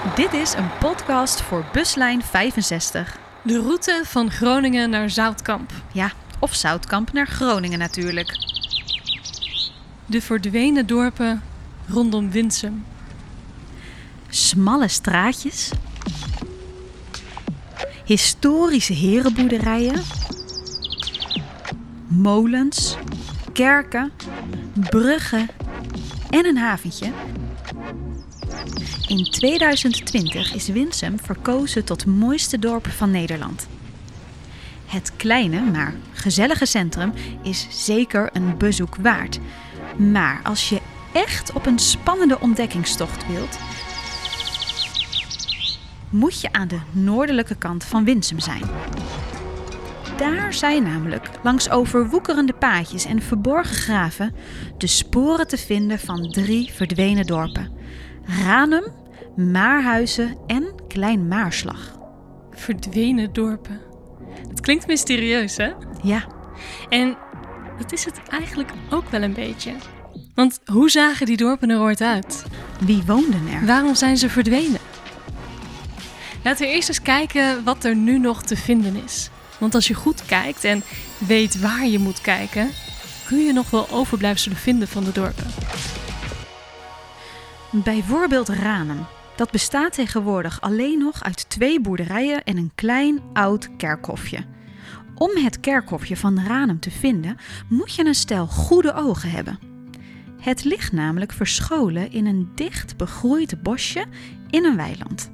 [0.00, 3.18] Dit is een podcast voor buslijn 65.
[3.42, 5.72] De route van Groningen naar Zoutkamp.
[5.92, 8.38] Ja, of Zoutkamp naar Groningen natuurlijk.
[10.06, 11.42] De verdwenen dorpen
[11.88, 12.84] rondom Winsum.
[14.28, 15.70] Smalle straatjes.
[18.04, 20.02] Historische herenboerderijen.
[22.06, 22.96] Molens.
[23.52, 24.12] Kerken.
[24.72, 25.48] Bruggen.
[26.30, 27.12] En een haventje.
[29.06, 33.66] In 2020 is Winsum verkozen tot mooiste dorp van Nederland.
[34.86, 39.38] Het kleine, maar gezellige centrum is zeker een bezoek waard.
[39.96, 40.80] Maar als je
[41.12, 43.58] echt op een spannende ontdekkingstocht wilt,
[46.10, 48.62] moet je aan de noordelijke kant van Winsum zijn.
[50.16, 54.34] Daar zijn namelijk langs overwoekerende paadjes en verborgen graven
[54.78, 57.72] de sporen te vinden van drie verdwenen dorpen:
[58.24, 58.84] Ranum,
[59.36, 61.98] Maarhuizen en Klein Maarslag.
[62.50, 63.80] Verdwenen dorpen.
[64.48, 65.70] Het klinkt mysterieus, hè?
[66.02, 66.24] Ja,
[66.88, 67.16] En
[67.78, 69.72] dat is het eigenlijk ook wel een beetje.
[70.34, 72.44] Want hoe zagen die dorpen er ooit uit?
[72.80, 73.66] wie woonden er?
[73.66, 74.80] Waarom zijn ze verdwenen?
[76.44, 79.30] Laten we eerst eens kijken wat er nu nog te vinden is.
[79.58, 80.82] Want als je goed kijkt en
[81.18, 82.70] weet waar je moet kijken,
[83.26, 85.46] kun je nog wel overblijfselen vinden van de dorpen.
[87.72, 89.06] Bijvoorbeeld Ranum.
[89.36, 94.44] Dat bestaat tegenwoordig alleen nog uit twee boerderijen en een klein oud kerkhofje.
[95.14, 97.36] Om het kerkhofje van Ranum te vinden,
[97.68, 99.58] moet je een stel goede ogen hebben.
[100.40, 104.04] Het ligt namelijk verscholen in een dicht begroeid bosje
[104.50, 105.30] in een weiland.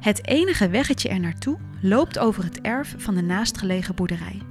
[0.00, 4.42] Het enige weggetje er naartoe loopt over het erf van de naastgelegen boerderij.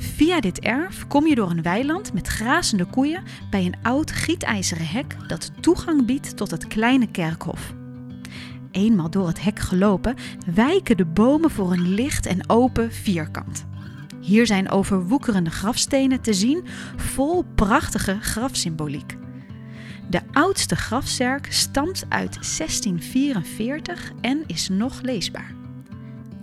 [0.00, 4.86] Via dit erf kom je door een weiland met grazende koeien bij een oud gietijzeren
[4.86, 7.74] hek dat toegang biedt tot het kleine kerkhof.
[8.70, 10.16] Eenmaal door het hek gelopen,
[10.54, 13.66] wijken de bomen voor een licht en open vierkant.
[14.20, 16.64] Hier zijn overwoekerende grafstenen te zien,
[16.96, 19.16] vol prachtige grafsymboliek.
[20.10, 25.59] De oudste grafzerk stamt uit 1644 en is nog leesbaar.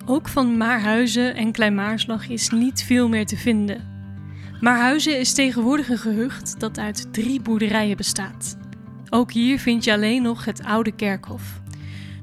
[0.09, 3.95] Ook van Maarhuizen en Kleinmaarslag is niet veel meer te vinden.
[4.61, 8.57] Maarhuizen is tegenwoordig een gehucht dat uit drie boerderijen bestaat.
[9.09, 11.61] Ook hier vind je alleen nog het oude kerkhof.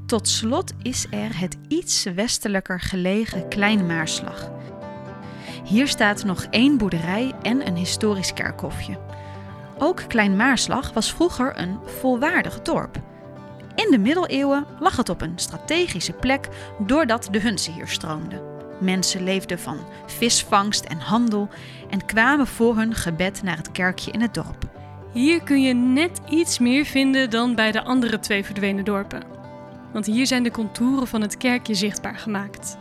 [0.07, 4.51] Tot slot is er het iets westelijker gelegen Kleine Maarslag.
[5.65, 8.99] Hier staat nog één boerderij en een historisch kerkhofje.
[9.79, 13.03] Ook Klein Maarslag was vroeger een volwaardig dorp.
[13.75, 16.49] In de middeleeuwen lag het op een strategische plek
[16.79, 18.41] doordat de Hunze hier stroomden.
[18.81, 21.49] Mensen leefden van visvangst en handel
[21.91, 24.65] en kwamen voor hun gebed naar het kerkje in het dorp.
[25.13, 29.23] Hier kun je net iets meer vinden dan bij de andere twee verdwenen dorpen.
[29.93, 32.77] Want hier zijn de contouren van het kerkje zichtbaar gemaakt.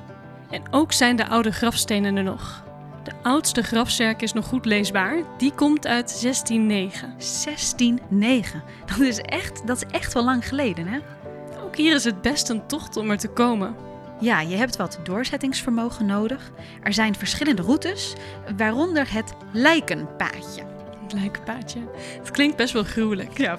[0.50, 2.64] En ook zijn de oude grafstenen er nog.
[3.04, 5.24] De oudste grafzerk is nog goed leesbaar.
[5.38, 7.10] Die komt uit 1609.
[7.10, 8.64] 1609.
[8.86, 11.00] Dat is echt, dat is echt wel lang geleden, hè?
[11.64, 13.76] Ook hier is het best een tocht om er te komen.
[14.20, 16.52] Ja, je hebt wat doorzettingsvermogen nodig.
[16.84, 18.14] Er zijn verschillende routes,
[18.58, 20.64] waaronder het lijkenpaadje.
[21.02, 21.80] Het lijkenpaadje.
[22.18, 23.38] Het klinkt best wel gruwelijk.
[23.38, 23.58] Ja.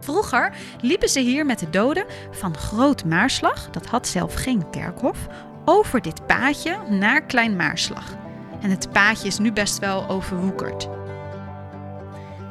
[0.00, 5.26] Vroeger liepen ze hier met de doden van Groot Maarslag, dat had zelf geen kerkhof,
[5.64, 8.16] over dit paadje naar Klein Maarslag.
[8.60, 10.88] En het paadje is nu best wel overwoekerd.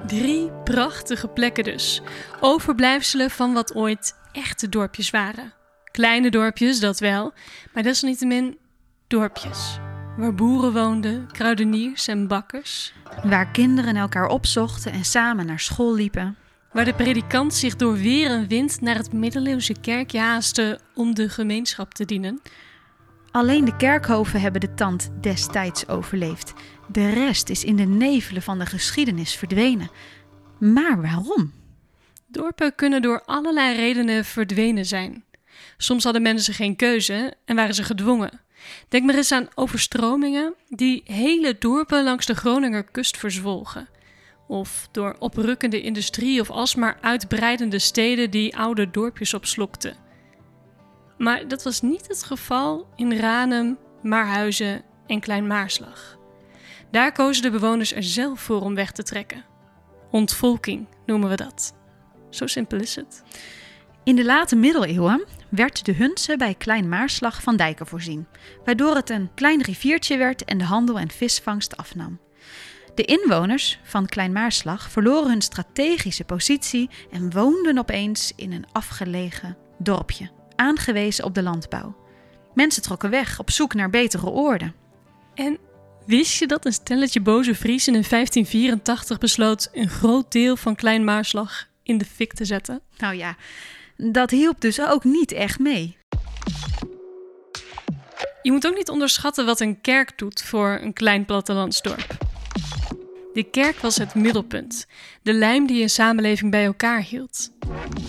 [0.08, 2.02] Drie prachtige plekken dus.
[2.40, 5.54] Overblijfselen van wat ooit echte dorpjes waren.
[5.92, 7.34] Kleine dorpjes, dat wel,
[7.74, 8.58] maar desalniettemin
[9.08, 9.80] dorpjes.
[10.18, 12.94] Waar boeren woonden, kruideniers en bakkers.
[13.24, 16.38] Waar kinderen elkaar opzochten en samen naar school liepen.
[16.72, 21.30] Waar de predikant zich door weer en wind naar het middeleeuwse kerkje haastte om de
[21.30, 22.42] gemeenschap te dienen.
[23.38, 26.54] Alleen de kerkhoven hebben de tand destijds overleefd.
[26.88, 29.90] De rest is in de nevelen van de geschiedenis verdwenen.
[30.60, 31.54] Maar waarom?
[32.28, 35.24] Dorpen kunnen door allerlei redenen verdwenen zijn.
[35.78, 38.42] Soms hadden mensen geen keuze en waren ze gedwongen.
[38.90, 43.88] Denk maar eens aan overstromingen die hele dorpen langs de Groninger kust verzwolgen.
[44.48, 50.07] Of door oprukkende industrie of alsmaar uitbreidende steden die oude dorpjes opslokten.
[51.18, 56.18] Maar dat was niet het geval in Ranum, Maarhuizen en Klein Maarslag.
[56.92, 59.46] Daar kozen de bewoners er zelf voor om weg te trekken.
[60.12, 61.76] Ontvolking noemen we dat.
[62.30, 63.24] Zo simpel is het.
[64.04, 68.28] In de late middeleeuwen werd de Hunze bij Klein Maarslag van dijken voorzien,
[68.66, 72.20] waardoor het een klein riviertje werd en de handel en visvangst afnam.
[72.96, 79.58] De inwoners van Klein Maarslag verloren hun strategische positie en woonden opeens in een afgelegen
[79.78, 81.96] dorpje, aangewezen op de landbouw.
[82.54, 84.76] Mensen trokken weg op zoek naar betere oorden.
[85.34, 85.58] En
[86.06, 91.04] wist je dat een stelletje boze Friesen in 1584 besloot een groot deel van Klein
[91.04, 92.82] Maarslag in de fik te zetten?
[92.98, 93.36] Nou ja,
[93.98, 95.98] dat hielp dus ook niet echt mee.
[98.42, 102.27] Je moet ook niet onderschatten wat een kerk doet voor een klein plattelandsdorp.
[103.38, 104.88] De kerk was het middelpunt,
[105.22, 107.52] de lijm die een samenleving bij elkaar hield.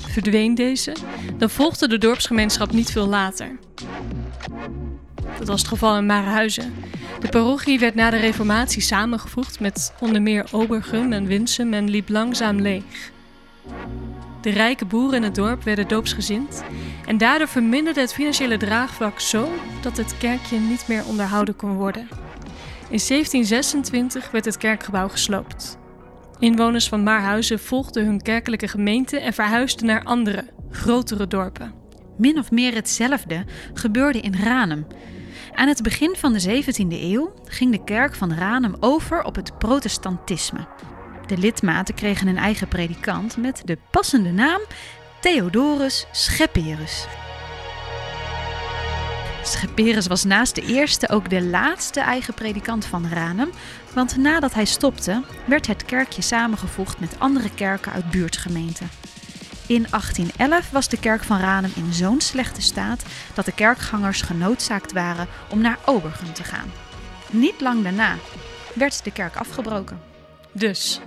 [0.07, 0.97] Verdween deze,
[1.37, 3.59] dan volgde de dorpsgemeenschap niet veel later.
[5.39, 6.75] Dat was het geval in Marenhuizen.
[7.21, 12.09] De parochie werd na de reformatie samengevoegd met onder meer Obergum en Winsum en liep
[12.09, 13.11] langzaam leeg.
[14.41, 16.63] De rijke boeren in het dorp werden doopsgezind
[17.07, 19.49] en daardoor verminderde het financiële draagvlak zo
[19.81, 22.28] dat het kerkje niet meer onderhouden kon worden.
[22.90, 25.79] In 1726 werd het kerkgebouw gesloopt.
[26.38, 31.75] Inwoners van Maarhuizen volgden hun kerkelijke gemeente en verhuisden naar andere, grotere dorpen.
[32.17, 33.44] Min of meer hetzelfde
[33.75, 34.87] gebeurde in Ranum.
[35.55, 39.58] Aan het begin van de 17e eeuw ging de kerk van Ranum over op het
[39.58, 40.67] protestantisme.
[41.26, 44.61] De lidmaten kregen een eigen predikant met de passende naam
[45.20, 47.06] Theodorus Schepperus.
[49.49, 53.50] Schepperus was naast de eerste ook de laatste eigen predikant van Ranum,
[53.95, 58.91] want nadat hij stopte, werd het kerkje samengevoegd met andere kerken uit buurtgemeenten.
[59.67, 63.03] In 1811 was de kerk van Ranum in zo'n slechte staat
[63.35, 66.73] dat de kerkgangers genoodzaakt waren om naar Obergum te gaan.
[67.31, 68.17] Niet lang daarna
[68.75, 70.00] werd de kerk afgebroken.
[70.53, 71.00] Dus,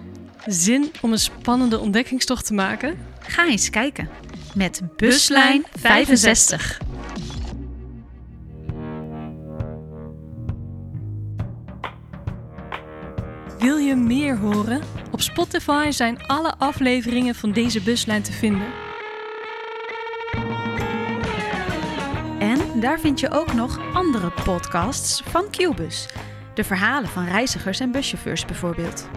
[0.45, 2.97] zin om een spannende ontdekkingstocht te maken?
[3.19, 4.09] Ga eens kijken
[4.53, 6.79] met buslijn 65.
[13.61, 14.81] Wil je meer horen?
[15.11, 18.67] Op Spotify zijn alle afleveringen van deze buslijn te vinden.
[22.39, 26.07] En daar vind je ook nog andere podcasts van Qbus.
[26.53, 29.09] De verhalen van reizigers en buschauffeurs bijvoorbeeld.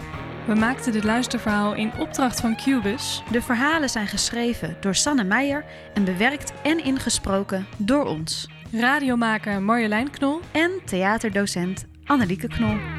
[0.47, 3.23] We maakten dit luisterverhaal in opdracht van Qbus.
[3.31, 8.49] De verhalen zijn geschreven door Sanne Meijer en bewerkt en ingesproken door ons.
[8.71, 12.94] Radiomaker Marjolein Knol En theaterdocent Annelieke Knol.